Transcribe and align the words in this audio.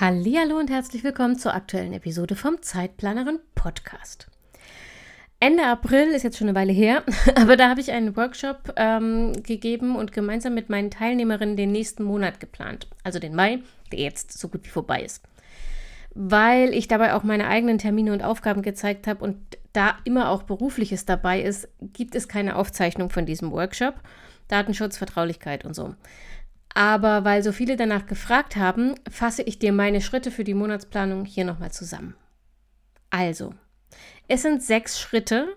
Hallo 0.00 0.58
und 0.58 0.70
herzlich 0.70 1.04
willkommen 1.04 1.38
zur 1.38 1.52
aktuellen 1.52 1.92
Episode 1.92 2.34
vom 2.34 2.62
Zeitplanerin 2.62 3.40
Podcast. 3.54 4.26
Ende 5.38 5.66
April 5.66 6.08
ist 6.08 6.22
jetzt 6.22 6.38
schon 6.38 6.48
eine 6.48 6.58
Weile 6.58 6.72
her, 6.72 7.04
aber 7.34 7.58
da 7.58 7.68
habe 7.68 7.82
ich 7.82 7.92
einen 7.92 8.16
Workshop 8.16 8.72
ähm, 8.76 9.34
gegeben 9.42 9.96
und 9.96 10.10
gemeinsam 10.10 10.54
mit 10.54 10.70
meinen 10.70 10.90
Teilnehmerinnen 10.90 11.56
den 11.56 11.72
nächsten 11.72 12.04
Monat 12.04 12.40
geplant, 12.40 12.88
also 13.04 13.18
den 13.18 13.34
Mai, 13.34 13.58
der 13.92 13.98
jetzt 13.98 14.32
so 14.38 14.48
gut 14.48 14.64
wie 14.64 14.70
vorbei 14.70 15.02
ist. 15.02 15.22
Weil 16.14 16.72
ich 16.72 16.88
dabei 16.88 17.12
auch 17.12 17.22
meine 17.22 17.46
eigenen 17.46 17.76
Termine 17.76 18.14
und 18.14 18.22
Aufgaben 18.22 18.62
gezeigt 18.62 19.06
habe 19.06 19.22
und 19.22 19.36
da 19.74 19.98
immer 20.04 20.30
auch 20.30 20.44
berufliches 20.44 21.04
dabei 21.04 21.42
ist, 21.42 21.68
gibt 21.80 22.14
es 22.14 22.28
keine 22.28 22.56
Aufzeichnung 22.56 23.10
von 23.10 23.26
diesem 23.26 23.52
Workshop. 23.52 23.96
Datenschutz, 24.48 24.96
Vertraulichkeit 24.96 25.66
und 25.66 25.74
so. 25.74 25.94
Aber 26.74 27.24
weil 27.24 27.42
so 27.42 27.52
viele 27.52 27.76
danach 27.76 28.06
gefragt 28.06 28.56
haben, 28.56 28.94
fasse 29.10 29.42
ich 29.42 29.58
dir 29.58 29.72
meine 29.72 30.00
Schritte 30.00 30.30
für 30.30 30.44
die 30.44 30.54
Monatsplanung 30.54 31.24
hier 31.24 31.44
nochmal 31.44 31.70
zusammen. 31.70 32.14
Also, 33.10 33.54
es 34.28 34.42
sind 34.42 34.62
sechs 34.62 34.98
Schritte 34.98 35.56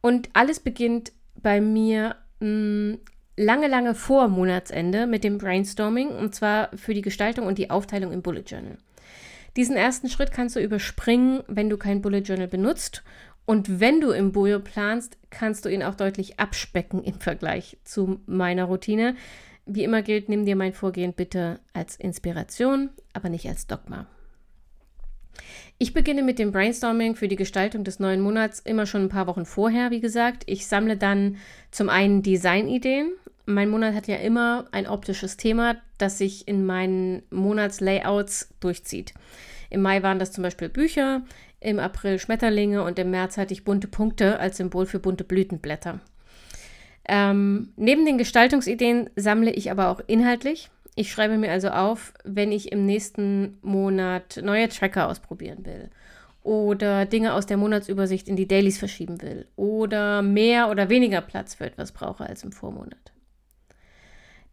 und 0.00 0.30
alles 0.32 0.60
beginnt 0.60 1.12
bei 1.36 1.60
mir 1.60 2.16
mh, 2.40 2.46
hm, 2.46 2.98
lange, 3.36 3.68
lange 3.68 3.94
vor 3.94 4.28
Monatsende 4.28 5.06
mit 5.06 5.24
dem 5.24 5.38
Brainstorming 5.38 6.08
und 6.08 6.34
zwar 6.34 6.70
für 6.76 6.94
die 6.94 7.02
Gestaltung 7.02 7.46
und 7.46 7.58
die 7.58 7.70
Aufteilung 7.70 8.12
im 8.12 8.22
Bullet 8.22 8.44
Journal. 8.46 8.78
Diesen 9.56 9.76
ersten 9.76 10.08
Schritt 10.08 10.32
kannst 10.32 10.56
du 10.56 10.60
überspringen, 10.60 11.42
wenn 11.46 11.68
du 11.68 11.76
kein 11.76 12.00
Bullet 12.00 12.20
Journal 12.20 12.48
benutzt 12.48 13.02
und 13.44 13.80
wenn 13.80 14.00
du 14.00 14.10
im 14.10 14.32
Bojo 14.32 14.60
planst, 14.60 15.18
kannst 15.30 15.64
du 15.64 15.68
ihn 15.68 15.82
auch 15.82 15.94
deutlich 15.94 16.38
abspecken 16.38 17.02
im 17.02 17.14
Vergleich 17.14 17.76
zu 17.84 18.20
meiner 18.26 18.64
Routine. 18.64 19.16
Wie 19.66 19.84
immer 19.84 20.02
gilt, 20.02 20.28
nimm 20.28 20.44
dir 20.44 20.56
mein 20.56 20.72
Vorgehen 20.72 21.12
bitte 21.12 21.60
als 21.72 21.96
Inspiration, 21.96 22.90
aber 23.12 23.28
nicht 23.28 23.48
als 23.48 23.66
Dogma. 23.66 24.06
Ich 25.78 25.94
beginne 25.94 26.22
mit 26.22 26.38
dem 26.38 26.52
Brainstorming 26.52 27.16
für 27.16 27.28
die 27.28 27.36
Gestaltung 27.36 27.84
des 27.84 27.98
neuen 27.98 28.20
Monats 28.20 28.60
immer 28.60 28.86
schon 28.86 29.02
ein 29.02 29.08
paar 29.08 29.26
Wochen 29.26 29.46
vorher, 29.46 29.90
wie 29.90 30.00
gesagt. 30.00 30.44
Ich 30.46 30.66
sammle 30.66 30.96
dann 30.96 31.36
zum 31.70 31.88
einen 31.88 32.22
Designideen. 32.22 33.12
Mein 33.46 33.68
Monat 33.68 33.94
hat 33.94 34.06
ja 34.06 34.16
immer 34.16 34.66
ein 34.72 34.86
optisches 34.86 35.36
Thema, 35.36 35.76
das 35.98 36.18
sich 36.18 36.46
in 36.46 36.64
meinen 36.64 37.22
Monatslayouts 37.30 38.54
durchzieht. 38.60 39.14
Im 39.70 39.82
Mai 39.82 40.02
waren 40.02 40.18
das 40.18 40.32
zum 40.32 40.42
Beispiel 40.42 40.68
Bücher, 40.68 41.22
im 41.58 41.78
April 41.78 42.18
Schmetterlinge 42.18 42.84
und 42.84 42.98
im 42.98 43.10
März 43.10 43.36
hatte 43.36 43.54
ich 43.54 43.64
bunte 43.64 43.88
Punkte 43.88 44.38
als 44.38 44.58
Symbol 44.58 44.86
für 44.86 44.98
bunte 44.98 45.24
Blütenblätter. 45.24 46.00
Ähm, 47.08 47.72
neben 47.76 48.04
den 48.04 48.18
Gestaltungsideen 48.18 49.10
sammle 49.16 49.50
ich 49.50 49.70
aber 49.70 49.88
auch 49.88 50.00
inhaltlich. 50.06 50.70
Ich 50.94 51.10
schreibe 51.10 51.38
mir 51.38 51.50
also 51.50 51.68
auf, 51.68 52.12
wenn 52.24 52.52
ich 52.52 52.70
im 52.70 52.84
nächsten 52.86 53.58
Monat 53.62 54.40
neue 54.42 54.68
Tracker 54.68 55.08
ausprobieren 55.08 55.64
will 55.64 55.90
oder 56.42 57.06
Dinge 57.06 57.34
aus 57.34 57.46
der 57.46 57.56
Monatsübersicht 57.56 58.28
in 58.28 58.36
die 58.36 58.48
Dailies 58.48 58.78
verschieben 58.78 59.22
will 59.22 59.46
oder 59.56 60.22
mehr 60.22 60.70
oder 60.70 60.88
weniger 60.88 61.20
Platz 61.20 61.54
für 61.54 61.64
etwas 61.64 61.92
brauche 61.92 62.26
als 62.26 62.44
im 62.44 62.52
Vormonat. 62.52 63.12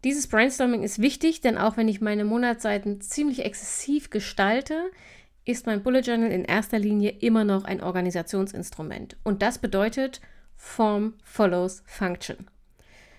Dieses 0.05 0.27
Brainstorming 0.27 0.83
ist 0.83 1.01
wichtig, 1.01 1.41
denn 1.41 1.57
auch 1.57 1.75
wenn 1.75 1.89
ich 1.89 1.99
meine 1.99 2.23
Monatsseiten 2.23 3.01
ziemlich 3.01 3.43
exzessiv 3.43 4.09
gestalte, 4.09 4.91
ist 5.43 5.65
mein 5.65 5.83
Bullet 5.83 6.01
Journal 6.01 6.31
in 6.31 6.45
erster 6.45 6.79
Linie 6.79 7.09
immer 7.19 7.43
noch 7.43 7.65
ein 7.65 7.81
Organisationsinstrument. 7.81 9.17
Und 9.23 9.41
das 9.41 9.57
bedeutet, 9.57 10.21
Form 10.61 11.13
follows 11.23 11.81
Function. 11.85 12.49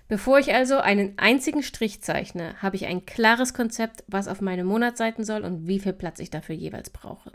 Bevor 0.08 0.38
ich 0.38 0.52
also 0.52 0.76
einen 0.76 1.18
einzigen 1.18 1.62
Strich 1.62 2.02
zeichne, 2.02 2.54
habe 2.60 2.76
ich 2.76 2.86
ein 2.86 3.06
klares 3.06 3.54
Konzept, 3.54 4.04
was 4.06 4.28
auf 4.28 4.40
meine 4.42 4.62
Monatsseiten 4.62 5.24
soll 5.24 5.42
und 5.42 5.66
wie 5.66 5.80
viel 5.80 5.94
Platz 5.94 6.20
ich 6.20 6.30
dafür 6.30 6.54
jeweils 6.54 6.90
brauche. 6.90 7.32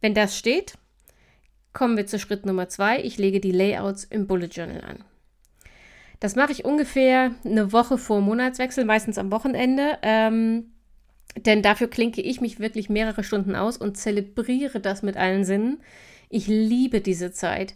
Wenn 0.00 0.14
das 0.14 0.38
steht, 0.38 0.78
kommen 1.72 1.96
wir 1.96 2.06
zu 2.06 2.18
Schritt 2.18 2.46
Nummer 2.46 2.68
zwei. 2.68 3.02
Ich 3.02 3.18
lege 3.18 3.40
die 3.40 3.50
Layouts 3.50 4.04
im 4.04 4.26
Bullet 4.26 4.46
Journal 4.46 4.82
an. 4.82 5.04
Das 6.20 6.36
mache 6.36 6.52
ich 6.52 6.64
ungefähr 6.64 7.32
eine 7.44 7.72
Woche 7.72 7.98
vor 7.98 8.20
Monatswechsel, 8.20 8.84
meistens 8.84 9.18
am 9.18 9.32
Wochenende. 9.32 9.98
Ähm, 10.02 10.72
denn 11.34 11.62
dafür 11.62 11.88
klinke 11.88 12.22
ich 12.22 12.40
mich 12.40 12.60
wirklich 12.60 12.88
mehrere 12.88 13.24
Stunden 13.24 13.56
aus 13.56 13.76
und 13.76 13.96
zelebriere 13.96 14.80
das 14.80 15.02
mit 15.02 15.16
allen 15.16 15.44
Sinnen. 15.44 15.82
Ich 16.28 16.46
liebe 16.46 17.00
diese 17.00 17.32
Zeit 17.32 17.74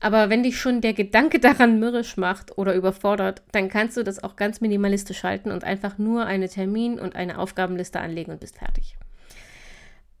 aber 0.00 0.30
wenn 0.30 0.42
dich 0.42 0.58
schon 0.58 0.80
der 0.80 0.92
Gedanke 0.92 1.38
daran 1.40 1.78
mürrisch 1.78 2.16
macht 2.16 2.56
oder 2.58 2.74
überfordert, 2.74 3.42
dann 3.52 3.68
kannst 3.68 3.96
du 3.96 4.02
das 4.02 4.22
auch 4.22 4.36
ganz 4.36 4.60
minimalistisch 4.60 5.22
halten 5.22 5.50
und 5.50 5.64
einfach 5.64 5.98
nur 5.98 6.26
eine 6.26 6.48
Termin- 6.48 6.98
und 6.98 7.16
eine 7.16 7.38
Aufgabenliste 7.38 8.00
anlegen 8.00 8.32
und 8.32 8.40
bist 8.40 8.58
fertig. 8.58 8.96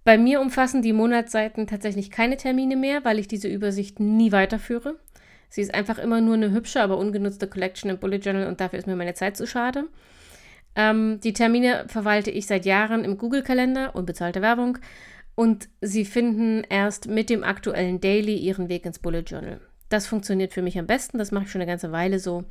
Bei 0.04 0.16
mir 0.16 0.40
umfassen 0.40 0.80
die 0.80 0.94
Monatsseiten 0.94 1.66
tatsächlich 1.66 2.10
keine 2.10 2.36
Termine 2.36 2.76
mehr, 2.76 3.04
weil 3.04 3.18
ich 3.18 3.28
diese 3.28 3.48
Übersicht 3.48 4.00
nie 4.00 4.32
weiterführe. 4.32 4.96
Sie 5.50 5.60
ist 5.60 5.74
einfach 5.74 5.98
immer 5.98 6.20
nur 6.20 6.34
eine 6.34 6.50
hübsche, 6.50 6.80
aber 6.80 6.98
ungenutzte 6.98 7.46
Collection 7.46 7.90
im 7.90 7.98
Bullet 7.98 8.18
Journal 8.18 8.46
und 8.46 8.60
dafür 8.60 8.78
ist 8.78 8.86
mir 8.86 8.96
meine 8.96 9.14
Zeit 9.14 9.36
zu 9.36 9.46
schade. 9.46 9.84
Ähm, 10.74 11.20
die 11.22 11.32
Termine 11.32 11.84
verwalte 11.88 12.30
ich 12.30 12.46
seit 12.46 12.64
Jahren 12.64 13.04
im 13.04 13.18
Google-Kalender, 13.18 13.94
unbezahlte 13.94 14.42
Werbung, 14.42 14.78
und 15.34 15.68
sie 15.80 16.04
finden 16.04 16.64
erst 16.68 17.06
mit 17.08 17.30
dem 17.30 17.44
aktuellen 17.44 18.00
Daily 18.00 18.36
ihren 18.36 18.68
Weg 18.68 18.84
ins 18.84 18.98
Bullet 18.98 19.24
Journal. 19.26 19.60
Das 19.88 20.06
funktioniert 20.06 20.52
für 20.52 20.62
mich 20.62 20.78
am 20.78 20.86
besten, 20.86 21.18
das 21.18 21.32
mache 21.32 21.44
ich 21.44 21.50
schon 21.50 21.60
eine 21.60 21.70
ganze 21.70 21.92
Weile 21.92 22.18
so, 22.18 22.44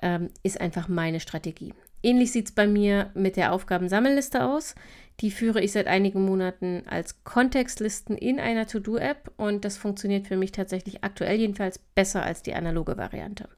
ähm, 0.00 0.30
ist 0.42 0.60
einfach 0.60 0.88
meine 0.88 1.20
Strategie. 1.20 1.74
Ähnlich 2.02 2.30
sieht 2.30 2.46
es 2.46 2.54
bei 2.54 2.66
mir 2.66 3.10
mit 3.14 3.36
der 3.36 3.52
Aufgabensammelliste 3.52 4.44
aus. 4.44 4.76
Die 5.20 5.32
führe 5.32 5.60
ich 5.60 5.72
seit 5.72 5.88
einigen 5.88 6.24
Monaten 6.24 6.84
als 6.88 7.24
Kontextlisten 7.24 8.16
in 8.16 8.38
einer 8.38 8.68
To-Do-App 8.68 9.32
und 9.36 9.64
das 9.64 9.76
funktioniert 9.76 10.28
für 10.28 10.36
mich 10.36 10.52
tatsächlich 10.52 11.02
aktuell 11.02 11.40
jedenfalls 11.40 11.80
besser 11.80 12.22
als 12.22 12.42
die 12.42 12.54
analoge 12.54 12.96
Variante. 12.96 13.48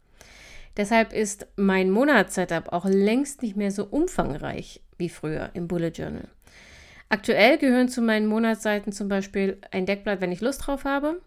Deshalb 0.79 1.13
ist 1.13 1.49
mein 1.57 1.91
Monatssetup 1.91 2.73
auch 2.73 2.87
längst 2.87 3.43
nicht 3.43 3.57
mehr 3.57 3.73
so 3.73 3.85
umfangreich 3.85 4.81
wie 4.97 5.11
früher 5.11 5.51
im 5.53 5.69
Bullet 5.69 5.91
Journal. 5.91 6.29
Aktuell 7.11 7.59
gehören 7.59 7.89
zu 7.89 8.01
meinen 8.01 8.27
Monatsseiten 8.27 8.93
zum 8.93 9.09
Beispiel 9.09 9.59
ein 9.73 9.85
Deckblatt, 9.85 10.21
wenn 10.23 10.33
ich 10.33 10.41
Lust 10.41 10.67
drauf 10.67 10.85
habe, 10.85 11.21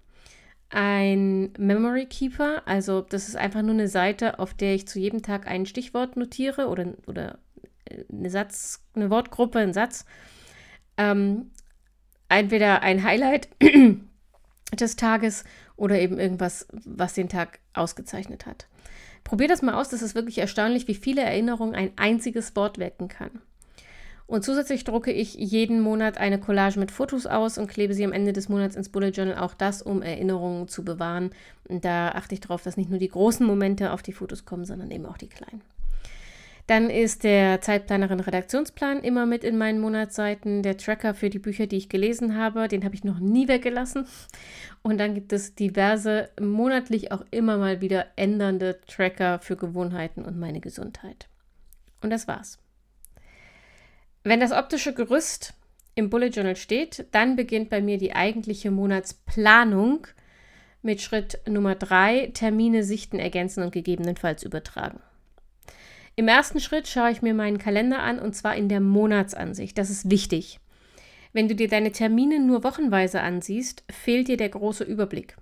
ein 0.74 1.54
Memory 1.58 2.08
Keeper. 2.08 2.64
Also 2.66 3.02
das 3.02 3.28
ist 3.28 3.36
einfach 3.36 3.62
nur 3.62 3.74
eine 3.74 3.88
Seite, 3.88 4.40
auf 4.40 4.54
der 4.54 4.74
ich 4.74 4.88
zu 4.88 5.00
jedem 5.00 5.22
Tag 5.22 5.48
ein 5.48 5.66
Stichwort 5.66 6.18
notiere 6.18 6.68
oder, 6.68 6.94
oder 7.06 7.38
äh, 7.86 8.04
eine 8.12 8.30
Satz, 8.30 8.84
eine 8.96 9.10
Wortgruppe, 9.10 9.60
einen 9.60 9.74
Satz. 9.74 10.06
Ähm, 10.98 11.52
entweder 12.28 12.82
ein 12.82 13.04
Highlight 13.04 13.50
des 14.80 14.96
Tages 14.96 15.44
oder 15.76 16.00
eben 16.00 16.20
irgendwas, 16.20 16.68
was 16.72 17.14
den 17.14 17.30
Tag 17.30 17.60
ausgezeichnet 17.74 18.46
hat. 18.48 18.68
Probier 19.24 19.48
das 19.48 19.62
mal 19.62 19.76
aus, 19.76 19.90
das 19.90 20.02
ist 20.02 20.16
wirklich 20.16 20.40
erstaunlich, 20.40 20.88
wie 20.88 20.96
viele 20.96 21.22
Erinnerungen 21.22 21.76
ein 21.76 21.92
einziges 21.96 22.56
Wort 22.56 22.78
wecken 22.80 23.08
kann. 23.08 23.42
Und 24.26 24.44
zusätzlich 24.44 24.84
drucke 24.84 25.12
ich 25.12 25.36
jeden 25.36 25.82
Monat 25.82 26.18
eine 26.18 26.40
Collage 26.40 26.80
mit 26.80 26.92
Fotos 26.92 27.26
aus 27.26 27.58
und 27.58 27.68
klebe 27.68 27.94
sie 27.94 28.06
am 28.06 28.14
Ende 28.14 28.34
des 28.34 28.50
Monats 28.50 28.76
ins 28.76 28.90
Bullet 28.90 29.10
Journal. 29.10 29.38
Auch 29.38 29.54
das, 29.54 29.82
um 29.82 30.02
Erinnerungen 30.02 30.68
zu 30.68 30.86
bewahren. 30.86 31.32
Und 31.68 31.84
da 31.86 32.10
achte 32.10 32.34
ich 32.34 32.42
darauf, 32.42 32.64
dass 32.64 32.78
nicht 32.78 32.90
nur 32.90 33.00
die 33.00 33.10
großen 33.10 33.46
Momente 33.46 33.92
auf 33.92 34.02
die 34.02 34.14
Fotos 34.14 34.46
kommen, 34.46 34.66
sondern 34.66 34.92
eben 34.92 35.06
auch 35.06 35.18
die 35.18 35.28
kleinen. 35.28 35.62
Dann 36.68 36.90
ist 36.90 37.26
der 37.26 37.60
Zeitplanerin 37.60 38.22
Redaktionsplan 38.22 39.04
immer 39.04 39.26
mit 39.26 39.44
in 39.44 39.58
meinen 39.58 39.82
Monatsseiten. 39.82 40.64
Der 40.64 40.78
Tracker 40.78 41.14
für 41.14 41.30
die 41.30 41.40
Bücher, 41.40 41.68
die 41.68 41.76
ich 41.76 41.90
gelesen 41.90 42.38
habe, 42.38 42.70
den 42.70 42.86
habe 42.86 42.96
ich 42.96 43.04
noch 43.04 43.20
nie 43.20 43.50
weggelassen. 43.50 44.08
Und 44.82 44.98
dann 44.98 45.14
gibt 45.14 45.34
es 45.34 45.56
diverse 45.56 46.30
monatlich 46.40 47.12
auch 47.12 47.26
immer 47.32 47.58
mal 47.58 47.82
wieder 47.82 48.06
ändernde 48.16 48.80
Tracker 48.88 49.40
für 49.40 49.58
Gewohnheiten 49.58 50.24
und 50.24 50.40
meine 50.40 50.62
Gesundheit. 50.62 51.28
Und 52.02 52.12
das 52.12 52.30
war's. 52.30 52.63
Wenn 54.26 54.40
das 54.40 54.54
optische 54.54 54.94
Gerüst 54.94 55.54
im 55.96 56.10
Bullet 56.10 56.30
Journal 56.30 56.56
steht, 56.56 57.08
dann 57.12 57.36
beginnt 57.36 57.70
bei 57.70 57.82
mir 57.82 57.98
die 57.98 58.16
eigentliche 58.16 58.72
Monatsplanung 58.72 60.08
mit 60.82 61.02
Schritt 61.02 61.42
Nummer 61.46 61.76
drei: 61.76 62.32
Termine 62.34 62.86
sichten, 62.86 63.20
ergänzen 63.20 63.64
und 63.64 63.74
gegebenenfalls 63.74 64.44
übertragen. 64.44 65.02
Im 66.16 66.30
ersten 66.30 66.62
Schritt 66.62 66.88
schaue 66.88 67.12
ich 67.12 67.22
mir 67.22 67.34
meinen 67.34 67.58
Kalender 67.58 68.00
an 68.00 68.20
und 68.20 68.34
zwar 68.34 68.56
in 68.56 68.70
der 68.70 68.80
Monatsansicht. 68.80 69.78
Das 69.78 69.90
ist 69.90 70.10
wichtig. 70.10 70.62
Wenn 71.34 71.50
du 71.50 71.56
dir 71.56 71.68
deine 71.68 71.92
Termine 71.92 72.40
nur 72.40 72.64
wochenweise 72.64 73.20
ansiehst, 73.20 73.84
fehlt 73.90 74.30
dir 74.30 74.38
der 74.38 74.50
große 74.50 74.86
Überblick. 74.86 75.36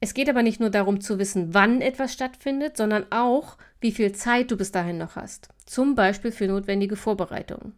Es 0.00 0.14
geht 0.14 0.28
aber 0.28 0.42
nicht 0.42 0.58
nur 0.58 0.70
darum 0.70 1.00
zu 1.00 1.20
wissen, 1.20 1.54
wann 1.54 1.80
etwas 1.80 2.12
stattfindet, 2.12 2.76
sondern 2.76 3.06
auch, 3.10 3.58
wie 3.80 3.92
viel 3.92 4.10
Zeit 4.10 4.50
du 4.50 4.56
bis 4.56 4.72
dahin 4.72 4.98
noch 4.98 5.14
hast. 5.14 5.50
Zum 5.66 5.94
Beispiel 5.94 6.32
für 6.32 6.48
notwendige 6.48 6.96
Vorbereitungen. 6.96 7.74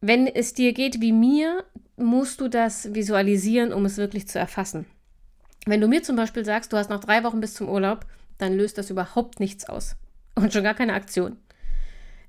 Wenn 0.00 0.26
es 0.26 0.54
dir 0.54 0.72
geht 0.72 1.00
wie 1.00 1.12
mir, 1.12 1.64
musst 1.96 2.40
du 2.40 2.48
das 2.48 2.94
visualisieren, 2.94 3.72
um 3.72 3.84
es 3.84 3.98
wirklich 3.98 4.26
zu 4.28 4.38
erfassen. 4.38 4.86
Wenn 5.66 5.80
du 5.80 5.88
mir 5.88 6.02
zum 6.02 6.16
Beispiel 6.16 6.44
sagst, 6.44 6.72
du 6.72 6.78
hast 6.78 6.88
noch 6.88 7.00
drei 7.00 7.22
Wochen 7.22 7.40
bis 7.40 7.52
zum 7.52 7.68
Urlaub, 7.68 8.06
dann 8.38 8.56
löst 8.56 8.78
das 8.78 8.88
überhaupt 8.88 9.40
nichts 9.40 9.68
aus. 9.68 9.96
Und 10.34 10.52
schon 10.52 10.64
gar 10.64 10.74
keine 10.74 10.94
Aktion. 10.94 11.36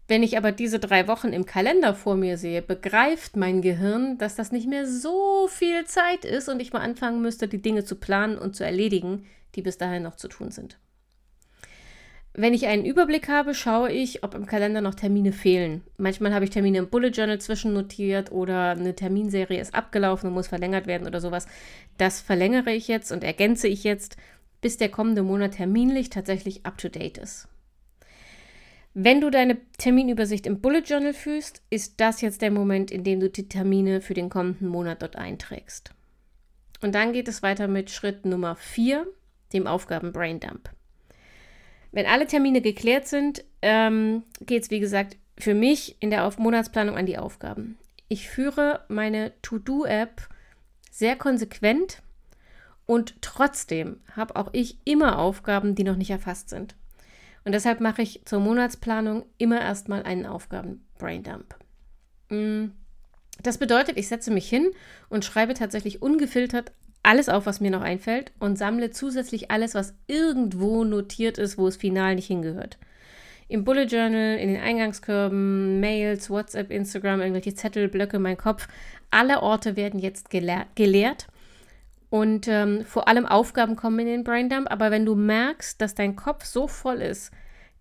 Wenn 0.10 0.24
ich 0.24 0.38
aber 0.38 0.52
diese 0.52 0.80
drei 0.80 1.08
Wochen 1.08 1.30
im 1.30 1.46
Kalender 1.46 1.96
vor 1.96 2.18
mir 2.18 2.38
sehe, 2.38 2.62
begreift 2.62 3.38
mein 3.38 3.62
Gehirn, 3.62 4.18
dass 4.18 4.36
das 4.36 4.52
nicht 4.52 4.68
mehr 4.68 4.86
so 4.86 5.48
viel 5.48 5.86
Zeit 5.86 6.26
ist 6.26 6.50
und 6.50 6.60
ich 6.60 6.74
mal 6.74 6.82
anfangen 6.82 7.22
müsste, 7.22 7.48
die 7.48 7.62
Dinge 7.62 7.86
zu 7.86 7.96
planen 7.96 8.38
und 8.38 8.54
zu 8.54 8.66
erledigen, 8.66 9.26
die 9.56 9.62
bis 9.62 9.78
dahin 9.78 10.04
noch 10.04 10.18
zu 10.18 10.28
tun 10.28 10.52
sind. 10.52 10.78
Wenn 12.34 12.54
ich 12.54 12.68
einen 12.68 12.86
Überblick 12.86 13.28
habe, 13.28 13.54
schaue 13.54 13.92
ich, 13.92 14.24
ob 14.24 14.36
im 14.36 14.46
Kalender 14.46 14.80
noch 14.80 14.96
Termine 14.96 15.34
fehlen. 15.34 15.82
Manchmal 15.98 16.34
habe 16.34 16.46
ich 16.46 16.52
Termine 16.52 16.78
im 16.78 16.90
Bullet 16.90 17.10
Journal 17.10 17.42
zwischennotiert 17.42 18.32
oder 18.32 18.70
eine 18.70 18.96
Terminserie 18.96 19.60
ist 19.60 19.76
abgelaufen 19.76 20.28
und 20.28 20.34
muss 20.34 20.48
verlängert 20.48 20.88
werden 20.88 21.08
oder 21.08 21.20
sowas. 21.20 21.46
Das 21.98 22.22
verlängere 22.22 22.72
ich 22.72 22.88
jetzt 22.88 23.12
und 23.12 23.26
ergänze 23.26 23.68
ich 23.68 23.84
jetzt, 23.84 24.16
bis 24.62 24.78
der 24.78 24.90
kommende 24.90 25.24
Monat 25.24 25.56
terminlich 25.56 26.10
tatsächlich 26.10 26.66
up-to-date 26.66 27.18
ist. 27.18 27.50
Wenn 28.94 29.20
du 29.20 29.30
deine 29.30 29.58
Terminübersicht 29.78 30.46
im 30.46 30.62
Bullet 30.62 30.84
Journal 30.86 31.14
führst, 31.14 31.62
ist 31.70 32.00
das 32.00 32.22
jetzt 32.22 32.42
der 32.42 32.52
Moment, 32.52 32.92
in 32.92 33.04
dem 33.04 33.20
du 33.20 33.30
die 33.30 33.50
Termine 33.50 34.00
für 34.00 34.14
den 34.14 34.30
kommenden 34.30 34.68
Monat 34.68 35.02
dort 35.02 35.18
einträgst. 35.18 35.94
Und 36.82 36.96
dann 36.96 37.12
geht 37.12 37.28
es 37.28 37.44
weiter 37.44 37.68
mit 37.68 37.90
Schritt 37.90 38.26
Nummer 38.26 38.56
4, 38.56 39.06
dem 39.54 39.68
Aufgaben 39.68 40.12
Braindump. 40.14 40.70
Wenn 41.92 42.06
alle 42.06 42.26
Termine 42.28 42.62
geklärt 42.62 43.08
sind, 43.08 43.44
ähm, 43.62 44.24
geht 44.40 44.64
es, 44.64 44.72
wie 44.72 44.80
gesagt, 44.80 45.18
für 45.38 45.54
mich 45.54 45.98
in 46.00 46.10
der 46.10 46.26
Auf 46.26 46.38
Monatsplanung 46.38 46.98
an 46.98 47.06
die 47.06 47.18
Aufgaben. 47.18 47.78
Ich 48.08 48.30
führe 48.30 48.86
meine 48.88 49.34
To-Do-App 49.42 50.28
sehr 50.90 51.16
konsequent 51.16 52.02
und 52.86 53.22
trotzdem 53.22 54.02
habe 54.16 54.36
auch 54.36 54.50
ich 54.54 54.78
immer 54.84 55.18
Aufgaben, 55.18 55.76
die 55.76 55.84
noch 55.84 55.96
nicht 55.96 56.12
erfasst 56.12 56.50
sind. 56.50 56.76
Und 57.44 57.54
deshalb 57.54 57.80
mache 57.80 58.02
ich 58.02 58.22
zur 58.26 58.40
Monatsplanung 58.40 59.26
immer 59.38 59.60
erstmal 59.60 60.04
einen 60.04 60.26
Aufgaben-Braindump. 60.26 61.56
Mm, 62.30 62.66
das 63.42 63.58
bedeutet, 63.58 63.98
ich 63.98 64.08
setze 64.08 64.30
mich 64.32 64.48
hin 64.48 64.72
und 65.10 65.26
schreibe 65.26 65.54
tatsächlich 65.54 66.02
ungefiltert 66.02 66.72
alles 67.04 67.30
auf, 67.30 67.46
was 67.46 67.60
mir 67.60 67.72
noch 67.72 67.82
einfällt 67.82 68.32
und 68.40 68.58
sammle 68.58 68.92
zusätzlich 68.92 69.52
alles, 69.52 69.76
was 69.76 69.96
irgendwo 70.08 70.84
notiert 70.84 71.38
ist, 71.38 71.58
wo 71.58 71.68
es 71.68 71.78
final 71.78 72.16
nicht 72.16 72.28
hingehört. 72.28 72.78
Im 73.48 73.66
Bullet 73.66 73.86
Journal, 73.86 74.38
in 74.38 74.48
den 74.48 74.62
Eingangskörben, 74.62 75.80
Mails, 75.80 76.30
WhatsApp, 76.30 76.72
Instagram, 76.72 77.20
irgendwelche 77.20 77.54
Zettel, 77.54 77.90
Blöcke, 77.90 78.18
mein 78.18 78.38
Kopf. 78.38 78.68
Alle 79.10 79.42
Orte 79.42 79.76
werden 79.76 80.00
jetzt 80.00 80.30
geleer 80.30 80.68
geleert 80.76 81.28
und 82.10 82.48
ähm, 82.48 82.86
vor 82.86 83.08
allem 83.08 83.26
Aufgaben 83.26 83.76
kommen 83.76 84.00
in 84.00 84.06
den 84.06 84.24
Braindump. 84.24 84.72
Aber 84.72 84.92
wenn 84.92 85.06
du 85.06 85.16
merkst, 85.16 85.82
dass 85.82 85.96
dein 85.96 86.16
Kopf 86.16 86.46
so 86.46 86.68
voll 86.68 87.02
ist, 87.02 87.32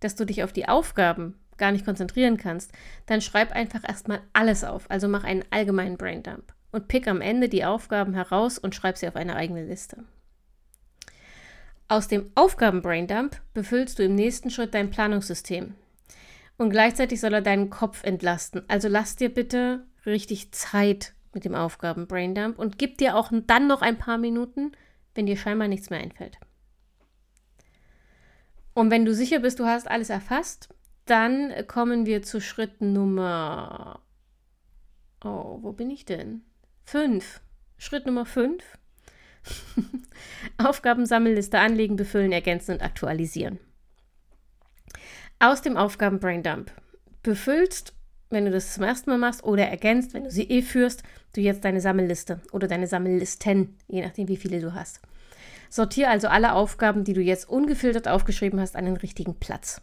dass 0.00 0.16
du 0.16 0.24
dich 0.24 0.42
auf 0.42 0.52
die 0.52 0.68
Aufgaben 0.68 1.38
gar 1.56 1.70
nicht 1.70 1.84
konzentrieren 1.84 2.36
kannst, 2.36 2.72
dann 3.06 3.20
schreib 3.20 3.52
einfach 3.52 3.82
erstmal 3.86 4.22
alles 4.32 4.64
auf. 4.64 4.90
Also 4.90 5.06
mach 5.08 5.24
einen 5.24 5.44
allgemeinen 5.50 5.98
Braindump 5.98 6.52
und 6.72 6.88
pick 6.88 7.06
am 7.08 7.20
Ende 7.20 7.48
die 7.48 7.64
Aufgaben 7.64 8.14
heraus 8.14 8.58
und 8.58 8.74
schreib 8.74 8.96
sie 8.96 9.08
auf 9.08 9.16
eine 9.16 9.36
eigene 9.36 9.64
Liste. 9.64 10.04
Aus 11.88 12.06
dem 12.06 12.30
Aufgaben-Braindump 12.36 13.40
befüllst 13.52 13.98
du 13.98 14.04
im 14.04 14.14
nächsten 14.14 14.50
Schritt 14.50 14.74
dein 14.74 14.90
Planungssystem. 14.90 15.74
Und 16.56 16.70
gleichzeitig 16.70 17.20
soll 17.20 17.34
er 17.34 17.42
deinen 17.42 17.70
Kopf 17.70 18.04
entlasten. 18.04 18.62
Also 18.68 18.86
lass 18.88 19.16
dir 19.16 19.28
bitte 19.28 19.86
richtig 20.06 20.52
Zeit 20.52 21.14
mit 21.32 21.44
dem 21.44 21.54
Aufgaben-Braindump 21.54 22.58
und 22.58 22.78
gib 22.78 22.98
dir 22.98 23.16
auch 23.16 23.32
dann 23.46 23.66
noch 23.66 23.82
ein 23.82 23.98
paar 23.98 24.18
Minuten, 24.18 24.72
wenn 25.14 25.26
dir 25.26 25.36
scheinbar 25.36 25.68
nichts 25.68 25.90
mehr 25.90 26.00
einfällt. 26.00 26.38
Und 28.74 28.90
wenn 28.90 29.04
du 29.04 29.14
sicher 29.14 29.40
bist, 29.40 29.58
du 29.58 29.66
hast 29.66 29.90
alles 29.90 30.10
erfasst, 30.10 30.68
dann 31.06 31.52
kommen 31.66 32.06
wir 32.06 32.22
zu 32.22 32.40
Schritt 32.40 32.80
Nummer. 32.80 34.00
Oh, 35.24 35.58
wo 35.60 35.72
bin 35.72 35.90
ich 35.90 36.04
denn? 36.04 36.42
5. 36.90 37.40
Schritt 37.78 38.04
Nummer 38.04 38.26
5. 38.26 38.64
Aufgabensammelliste 40.58 41.56
anlegen, 41.56 41.94
befüllen, 41.94 42.32
ergänzen 42.32 42.72
und 42.72 42.82
aktualisieren. 42.82 43.60
Aus 45.38 45.62
dem 45.62 45.76
Aufgaben 45.76 46.18
Braindump. 46.18 46.72
Befüllst, 47.22 47.94
wenn 48.30 48.44
du 48.44 48.50
das 48.50 48.74
zum 48.74 48.82
ersten 48.82 49.08
Mal 49.08 49.20
machst 49.20 49.44
oder 49.44 49.68
ergänzt, 49.68 50.14
wenn 50.14 50.24
du 50.24 50.32
sie 50.32 50.50
eh 50.50 50.62
führst, 50.62 51.04
du 51.32 51.40
jetzt 51.40 51.64
deine 51.64 51.80
Sammelliste 51.80 52.40
oder 52.50 52.66
deine 52.66 52.88
Sammellisten, 52.88 53.76
je 53.86 54.02
nachdem 54.02 54.26
wie 54.26 54.36
viele 54.36 54.60
du 54.60 54.74
hast. 54.74 55.00
Sortiere 55.68 56.10
also 56.10 56.26
alle 56.26 56.54
Aufgaben, 56.54 57.04
die 57.04 57.12
du 57.12 57.20
jetzt 57.20 57.48
ungefiltert 57.48 58.08
aufgeschrieben 58.08 58.58
hast, 58.58 58.74
an 58.74 58.86
den 58.86 58.96
richtigen 58.96 59.38
Platz. 59.38 59.80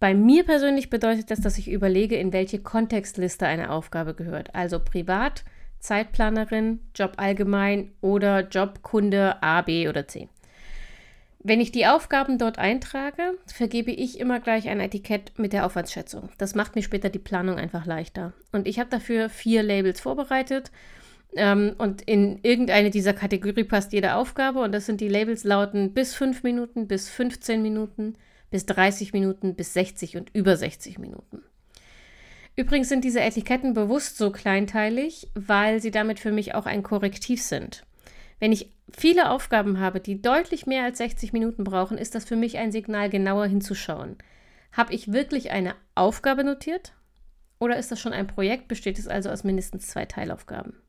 Bei 0.00 0.12
mir 0.12 0.44
persönlich 0.44 0.90
bedeutet 0.90 1.30
das, 1.30 1.40
dass 1.40 1.56
ich 1.56 1.70
überlege, 1.70 2.16
in 2.16 2.34
welche 2.34 2.58
Kontextliste 2.58 3.46
eine 3.46 3.70
Aufgabe 3.70 4.12
gehört. 4.12 4.54
Also 4.54 4.80
privat, 4.80 5.44
Zeitplanerin, 5.80 6.80
Job 6.94 7.14
allgemein 7.16 7.92
oder 8.00 8.48
Jobkunde 8.48 9.42
A, 9.42 9.62
B 9.62 9.88
oder 9.88 10.06
C. 10.06 10.28
Wenn 11.40 11.60
ich 11.60 11.70
die 11.70 11.86
Aufgaben 11.86 12.36
dort 12.36 12.58
eintrage, 12.58 13.38
vergebe 13.46 13.92
ich 13.92 14.18
immer 14.18 14.40
gleich 14.40 14.68
ein 14.68 14.80
Etikett 14.80 15.38
mit 15.38 15.52
der 15.52 15.64
Aufwandsschätzung. 15.64 16.30
Das 16.36 16.54
macht 16.54 16.74
mir 16.74 16.82
später 16.82 17.10
die 17.10 17.20
Planung 17.20 17.56
einfach 17.56 17.86
leichter. 17.86 18.32
Und 18.50 18.66
ich 18.66 18.80
habe 18.80 18.90
dafür 18.90 19.28
vier 19.28 19.62
Labels 19.62 20.00
vorbereitet. 20.00 20.72
Ähm, 21.36 21.74
und 21.78 22.02
in 22.02 22.40
irgendeine 22.42 22.90
dieser 22.90 23.12
Kategorie 23.12 23.64
passt 23.64 23.92
jede 23.92 24.16
Aufgabe. 24.16 24.60
Und 24.60 24.72
das 24.72 24.86
sind 24.86 25.00
die 25.00 25.08
Labels 25.08 25.44
lauten 25.44 25.94
bis 25.94 26.14
5 26.14 26.42
Minuten, 26.42 26.88
bis 26.88 27.08
15 27.08 27.62
Minuten, 27.62 28.16
bis 28.50 28.66
30 28.66 29.12
Minuten, 29.12 29.54
bis 29.54 29.74
60 29.74 30.16
und 30.16 30.34
über 30.34 30.56
60 30.56 30.98
Minuten. 30.98 31.42
Übrigens 32.58 32.88
sind 32.88 33.04
diese 33.04 33.20
Etiketten 33.20 33.72
bewusst 33.72 34.18
so 34.18 34.32
kleinteilig, 34.32 35.28
weil 35.36 35.80
sie 35.80 35.92
damit 35.92 36.18
für 36.18 36.32
mich 36.32 36.56
auch 36.56 36.66
ein 36.66 36.82
Korrektiv 36.82 37.40
sind. 37.40 37.86
Wenn 38.40 38.50
ich 38.50 38.74
viele 38.90 39.30
Aufgaben 39.30 39.78
habe, 39.78 40.00
die 40.00 40.20
deutlich 40.20 40.66
mehr 40.66 40.82
als 40.82 40.98
60 40.98 41.32
Minuten 41.32 41.62
brauchen, 41.62 41.96
ist 41.96 42.16
das 42.16 42.24
für 42.24 42.34
mich 42.34 42.58
ein 42.58 42.72
Signal, 42.72 43.10
genauer 43.10 43.46
hinzuschauen. 43.46 44.16
Habe 44.72 44.92
ich 44.92 45.12
wirklich 45.12 45.52
eine 45.52 45.76
Aufgabe 45.94 46.42
notiert? 46.42 46.94
Oder 47.60 47.76
ist 47.76 47.92
das 47.92 48.00
schon 48.00 48.12
ein 48.12 48.26
Projekt? 48.26 48.66
Besteht 48.66 48.98
es 48.98 49.06
also 49.06 49.30
aus 49.30 49.44
mindestens 49.44 49.86
zwei 49.86 50.04
Teilaufgaben? 50.04 50.82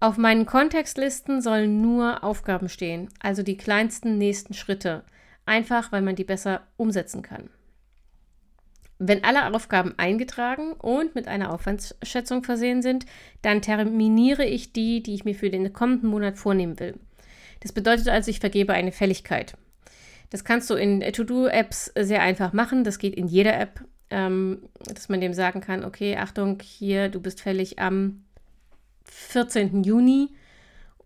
Auf 0.00 0.16
meinen 0.16 0.46
Kontextlisten 0.46 1.42
sollen 1.42 1.82
nur 1.82 2.24
Aufgaben 2.24 2.70
stehen, 2.70 3.10
also 3.20 3.42
die 3.42 3.58
kleinsten 3.58 4.16
nächsten 4.16 4.54
Schritte, 4.54 5.04
einfach 5.44 5.92
weil 5.92 6.00
man 6.00 6.16
die 6.16 6.24
besser 6.24 6.66
umsetzen 6.78 7.20
kann. 7.20 7.50
Wenn 9.02 9.24
alle 9.24 9.54
Aufgaben 9.54 9.94
eingetragen 9.96 10.74
und 10.74 11.14
mit 11.14 11.26
einer 11.26 11.54
Aufwandsschätzung 11.54 12.44
versehen 12.44 12.82
sind, 12.82 13.06
dann 13.40 13.62
terminiere 13.62 14.44
ich 14.44 14.74
die, 14.74 15.02
die 15.02 15.14
ich 15.14 15.24
mir 15.24 15.34
für 15.34 15.48
den 15.48 15.72
kommenden 15.72 16.10
Monat 16.10 16.36
vornehmen 16.36 16.78
will. 16.78 16.94
Das 17.60 17.72
bedeutet 17.72 18.08
also, 18.08 18.30
ich 18.30 18.40
vergebe 18.40 18.74
eine 18.74 18.92
Fälligkeit. 18.92 19.54
Das 20.28 20.44
kannst 20.44 20.68
du 20.68 20.74
in 20.74 21.00
To-Do-Apps 21.00 21.92
sehr 21.98 22.20
einfach 22.20 22.52
machen. 22.52 22.84
Das 22.84 22.98
geht 22.98 23.14
in 23.14 23.26
jeder 23.26 23.58
App, 23.58 23.82
ähm, 24.10 24.68
dass 24.84 25.08
man 25.08 25.22
dem 25.22 25.32
sagen 25.32 25.62
kann, 25.62 25.82
okay, 25.82 26.18
Achtung, 26.18 26.58
hier, 26.62 27.08
du 27.08 27.20
bist 27.20 27.40
fällig 27.40 27.78
am 27.78 28.24
14. 29.06 29.82
Juni. 29.82 30.28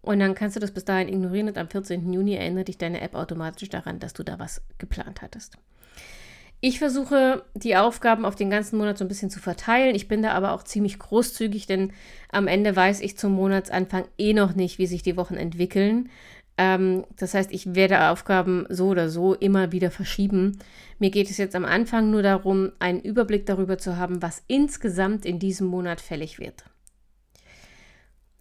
Und 0.03 0.19
dann 0.19 0.35
kannst 0.35 0.57
du 0.57 0.61
das 0.61 0.73
bis 0.73 0.85
dahin 0.85 1.09
ignorieren 1.09 1.47
und 1.47 1.59
am 1.59 1.69
14. 1.69 2.13
Juni 2.13 2.35
erinnert 2.35 2.67
dich 2.67 2.77
deine 2.77 3.01
App 3.01 3.15
automatisch 3.15 3.69
daran, 3.69 4.01
dass 4.01 4.15
du 4.15 4.25
da 4.25 4.41
was 4.41 4.63
geplant 4.79 5.23
hattest. 5.23 5.57
Ich 6.67 6.79
versuche, 6.79 7.45
die 7.53 7.77
Aufgaben 7.77 8.25
auf 8.25 8.37
den 8.37 8.49
ganzen 8.49 8.79
Monat 8.79 8.97
so 8.97 9.05
ein 9.05 9.09
bisschen 9.09 9.29
zu 9.29 9.39
verteilen. 9.39 9.95
Ich 9.95 10.09
bin 10.09 10.23
da 10.23 10.33
aber 10.33 10.53
auch 10.53 10.63
ziemlich 10.63 10.99
großzügig, 10.99 11.67
denn 11.67 11.93
am 12.31 12.47
Ende 12.47 12.75
weiß 12.75 13.03
ich 13.03 13.19
zum 13.19 13.33
Monatsanfang 13.33 14.07
eh 14.17 14.33
noch 14.33 14.55
nicht, 14.55 14.79
wie 14.79 14.87
sich 14.87 15.03
die 15.03 15.19
Wochen 15.19 15.35
entwickeln. 15.35 16.09
Ähm, 16.57 17.05
das 17.19 17.35
heißt, 17.35 17.53
ich 17.53 17.75
werde 17.75 18.09
Aufgaben 18.09 18.65
so 18.71 18.87
oder 18.87 19.11
so 19.11 19.35
immer 19.35 19.73
wieder 19.73 19.91
verschieben. 19.91 20.59
Mir 20.99 21.11
geht 21.11 21.29
es 21.29 21.37
jetzt 21.37 21.55
am 21.55 21.67
Anfang 21.67 22.11
nur 22.11 22.23
darum, 22.23 22.73
einen 22.79 23.03
Überblick 23.03 23.45
darüber 23.45 23.77
zu 23.77 23.99
haben, 23.99 24.23
was 24.23 24.43
insgesamt 24.47 25.27
in 25.27 25.39
diesem 25.39 25.67
Monat 25.67 26.01
fällig 26.01 26.39
wird. 26.39 26.65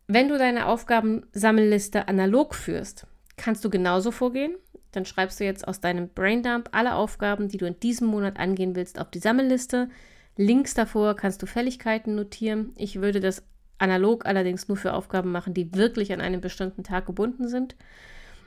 Wenn 0.07 0.29
du 0.29 0.37
deine 0.37 0.67
Aufgabensammelliste 0.67 2.07
analog 2.07 2.55
führst, 2.55 3.05
kannst 3.35 3.65
du 3.65 3.69
genauso 3.69 4.11
vorgehen 4.11 4.55
dann 4.95 5.05
schreibst 5.05 5.39
du 5.39 5.43
jetzt 5.43 5.67
aus 5.67 5.81
deinem 5.81 6.09
Braindump 6.09 6.69
alle 6.71 6.95
Aufgaben, 6.95 7.49
die 7.49 7.57
du 7.57 7.65
in 7.65 7.79
diesem 7.79 8.07
Monat 8.07 8.39
angehen 8.39 8.75
willst, 8.75 8.99
auf 8.99 9.11
die 9.11 9.19
Sammelliste, 9.19 9.89
Links 10.35 10.73
davor 10.73 11.15
kannst 11.15 11.41
du 11.41 11.45
Fälligkeiten 11.45 12.15
notieren. 12.15 12.73
Ich 12.75 13.01
würde 13.01 13.19
das 13.19 13.43
analog 13.77 14.25
allerdings 14.25 14.67
nur 14.67 14.77
für 14.77 14.93
Aufgaben 14.93 15.31
machen, 15.31 15.53
die 15.53 15.75
wirklich 15.75 16.11
an 16.11 16.21
einen 16.21 16.41
bestimmten 16.41 16.83
Tag 16.83 17.05
gebunden 17.05 17.47
sind. 17.47 17.75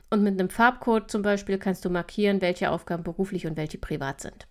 Und 0.09 0.23
mit 0.23 0.39
einem 0.39 0.49
Farbcode 0.49 1.09
zum 1.09 1.21
Beispiel 1.21 1.57
kannst 1.57 1.85
du 1.85 1.89
markieren, 1.89 2.41
welche 2.41 2.71
Aufgaben 2.71 3.03
beruflich 3.03 3.45
und 3.47 3.57
welche 3.57 3.77
privat 3.77 4.21
sind. 4.21 4.47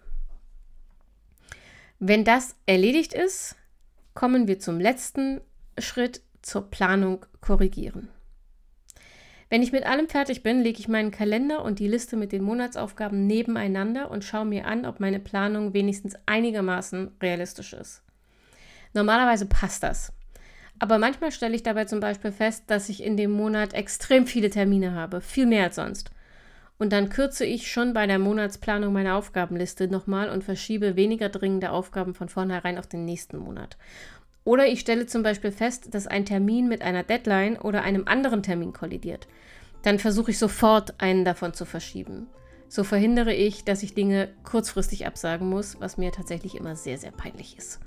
Wenn 1.98 2.24
das 2.24 2.56
erledigt 2.66 3.14
ist, 3.14 3.56
kommen 4.14 4.48
wir 4.48 4.58
zum 4.58 4.80
letzten 4.80 5.40
Schritt 5.78 6.22
zur 6.42 6.70
Planung 6.70 7.24
korrigieren. 7.40 8.08
Wenn 9.48 9.62
ich 9.62 9.70
mit 9.70 9.86
allem 9.86 10.08
fertig 10.08 10.42
bin, 10.42 10.60
lege 10.62 10.80
ich 10.80 10.88
meinen 10.88 11.12
Kalender 11.12 11.64
und 11.64 11.78
die 11.78 11.86
Liste 11.86 12.16
mit 12.16 12.32
den 12.32 12.42
Monatsaufgaben 12.42 13.26
nebeneinander 13.26 14.10
und 14.10 14.24
schaue 14.24 14.44
mir 14.44 14.66
an, 14.66 14.84
ob 14.84 14.98
meine 14.98 15.20
Planung 15.20 15.72
wenigstens 15.72 16.16
einigermaßen 16.26 17.12
realistisch 17.22 17.72
ist. 17.72 18.02
Normalerweise 18.92 19.46
passt 19.46 19.82
das. 19.82 20.12
Aber 20.78 20.98
manchmal 20.98 21.30
stelle 21.30 21.54
ich 21.54 21.62
dabei 21.62 21.84
zum 21.84 22.00
Beispiel 22.00 22.32
fest, 22.32 22.64
dass 22.66 22.88
ich 22.88 23.02
in 23.02 23.16
dem 23.16 23.30
Monat 23.30 23.72
extrem 23.72 24.26
viele 24.26 24.50
Termine 24.50 24.92
habe, 24.92 25.20
viel 25.20 25.46
mehr 25.46 25.64
als 25.64 25.76
sonst. 25.76 26.10
Und 26.78 26.92
dann 26.92 27.08
kürze 27.08 27.46
ich 27.46 27.70
schon 27.70 27.94
bei 27.94 28.06
der 28.06 28.18
Monatsplanung 28.18 28.92
meine 28.92 29.14
Aufgabenliste 29.14 29.88
nochmal 29.88 30.28
und 30.28 30.44
verschiebe 30.44 30.96
weniger 30.96 31.30
dringende 31.30 31.70
Aufgaben 31.70 32.14
von 32.14 32.28
vornherein 32.28 32.78
auf 32.78 32.86
den 32.86 33.04
nächsten 33.04 33.38
Monat. 33.38 33.78
Oder 34.46 34.68
ich 34.68 34.78
stelle 34.78 35.06
zum 35.06 35.24
Beispiel 35.24 35.50
fest, 35.50 35.92
dass 35.92 36.06
ein 36.06 36.24
Termin 36.24 36.68
mit 36.68 36.80
einer 36.80 37.02
Deadline 37.02 37.58
oder 37.58 37.82
einem 37.82 38.06
anderen 38.06 38.44
Termin 38.44 38.72
kollidiert. 38.72 39.26
Dann 39.82 39.98
versuche 39.98 40.30
ich 40.30 40.38
sofort 40.38 40.94
einen 40.98 41.24
davon 41.24 41.52
zu 41.52 41.64
verschieben. 41.64 42.28
So 42.68 42.84
verhindere 42.84 43.34
ich, 43.34 43.64
dass 43.64 43.82
ich 43.82 43.94
Dinge 43.94 44.28
kurzfristig 44.44 45.04
absagen 45.04 45.48
muss, 45.48 45.80
was 45.80 45.98
mir 45.98 46.12
tatsächlich 46.12 46.54
immer 46.54 46.76
sehr, 46.76 46.96
sehr 46.96 47.10
peinlich 47.10 47.58
ist. 47.58 47.80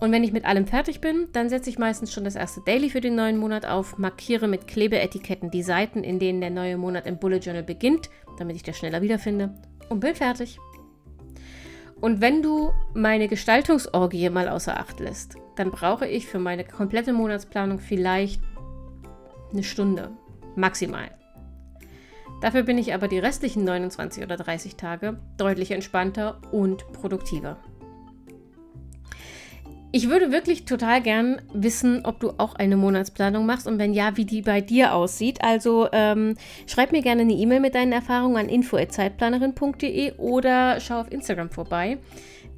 Und 0.00 0.12
wenn 0.12 0.24
ich 0.24 0.32
mit 0.32 0.46
allem 0.46 0.66
fertig 0.66 1.02
bin, 1.02 1.28
dann 1.34 1.50
setze 1.50 1.68
ich 1.68 1.78
meistens 1.78 2.10
schon 2.10 2.24
das 2.24 2.36
erste 2.36 2.62
Daily 2.62 2.88
für 2.88 3.02
den 3.02 3.14
neuen 3.14 3.36
Monat 3.36 3.66
auf, 3.66 3.98
markiere 3.98 4.48
mit 4.48 4.66
Klebeetiketten 4.66 5.50
die 5.50 5.62
Seiten, 5.62 6.02
in 6.02 6.18
denen 6.18 6.40
der 6.40 6.48
neue 6.48 6.78
Monat 6.78 7.06
im 7.06 7.18
Bullet 7.18 7.40
Journal 7.40 7.64
beginnt, 7.64 8.08
damit 8.38 8.56
ich 8.56 8.62
das 8.62 8.78
schneller 8.78 9.02
wiederfinde 9.02 9.54
und 9.90 10.00
bin 10.00 10.14
fertig. 10.14 10.58
Und 12.00 12.20
wenn 12.20 12.42
du 12.42 12.72
meine 12.94 13.28
Gestaltungsorgie 13.28 14.30
mal 14.30 14.48
außer 14.48 14.78
Acht 14.78 15.00
lässt, 15.00 15.36
dann 15.56 15.70
brauche 15.70 16.06
ich 16.06 16.26
für 16.26 16.38
meine 16.38 16.64
komplette 16.64 17.12
Monatsplanung 17.12 17.78
vielleicht 17.78 18.40
eine 19.52 19.62
Stunde, 19.62 20.10
maximal. 20.56 21.10
Dafür 22.40 22.62
bin 22.62 22.78
ich 22.78 22.94
aber 22.94 23.06
die 23.06 23.18
restlichen 23.18 23.64
29 23.64 24.22
oder 24.22 24.36
30 24.36 24.76
Tage 24.76 25.18
deutlich 25.36 25.72
entspannter 25.72 26.40
und 26.52 26.90
produktiver. 26.92 27.58
Ich 29.92 30.08
würde 30.08 30.30
wirklich 30.30 30.66
total 30.66 31.02
gern 31.02 31.42
wissen, 31.52 32.04
ob 32.04 32.20
du 32.20 32.30
auch 32.38 32.54
eine 32.54 32.76
Monatsplanung 32.76 33.44
machst 33.44 33.66
und 33.66 33.78
wenn 33.78 33.92
ja, 33.92 34.16
wie 34.16 34.24
die 34.24 34.42
bei 34.42 34.60
dir 34.60 34.94
aussieht. 34.94 35.42
Also 35.42 35.88
ähm, 35.90 36.36
schreib 36.66 36.92
mir 36.92 37.02
gerne 37.02 37.22
eine 37.22 37.32
E-Mail 37.32 37.58
mit 37.58 37.74
deinen 37.74 37.92
Erfahrungen 37.92 38.36
an 38.36 38.48
info@zeitplanerin.de 38.48 40.12
oder 40.18 40.78
schau 40.78 41.00
auf 41.00 41.10
Instagram 41.10 41.50
vorbei. 41.50 41.98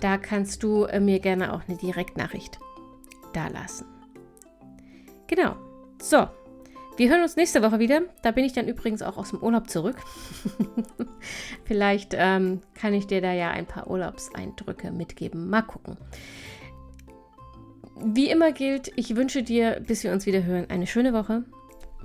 Da 0.00 0.18
kannst 0.18 0.62
du 0.62 0.84
äh, 0.84 1.00
mir 1.00 1.20
gerne 1.20 1.54
auch 1.54 1.62
eine 1.66 1.78
Direktnachricht 1.78 2.58
dalassen. 3.32 3.86
Genau. 5.26 5.56
So, 6.02 6.26
wir 6.98 7.08
hören 7.08 7.22
uns 7.22 7.36
nächste 7.36 7.62
Woche 7.62 7.78
wieder. 7.78 8.02
Da 8.22 8.32
bin 8.32 8.44
ich 8.44 8.52
dann 8.52 8.68
übrigens 8.68 9.00
auch 9.00 9.16
aus 9.16 9.30
dem 9.30 9.38
Urlaub 9.38 9.70
zurück. 9.70 9.96
Vielleicht 11.64 12.14
ähm, 12.14 12.60
kann 12.74 12.92
ich 12.92 13.06
dir 13.06 13.22
da 13.22 13.32
ja 13.32 13.50
ein 13.50 13.64
paar 13.64 13.88
Urlaubseindrücke 13.88 14.90
mitgeben. 14.90 15.48
Mal 15.48 15.62
gucken. 15.62 15.96
Wie 17.96 18.30
immer 18.30 18.52
gilt, 18.52 18.90
ich 18.96 19.16
wünsche 19.16 19.42
dir, 19.42 19.80
bis 19.86 20.02
wir 20.02 20.12
uns 20.12 20.26
wieder 20.26 20.44
hören, 20.44 20.66
eine 20.70 20.86
schöne 20.86 21.12
Woche. 21.12 21.44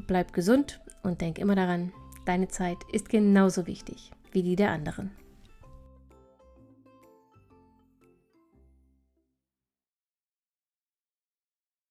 Bleib 0.08 0.34
gesund 0.34 0.82
und 1.04 1.22
denk 1.22 1.40
immer 1.40 1.56
daran, 1.56 1.92
deine 2.26 2.48
Zeit 2.50 2.78
ist 2.92 3.10
genauso 3.10 3.68
wichtig 3.68 4.12
wie 4.32 4.44
die 4.44 4.56
der 4.56 4.72
anderen. 4.72 5.12